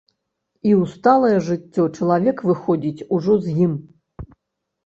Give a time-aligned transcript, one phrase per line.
[0.69, 3.77] І ў сталае жыццё чалавек выходзіць ужо з ім.